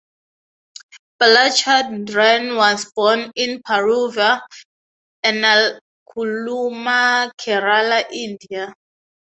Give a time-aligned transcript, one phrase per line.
[1.21, 4.41] Balachandran was born in Paravur,
[5.23, 5.77] Ernakulam,
[7.37, 8.73] Kerala, India.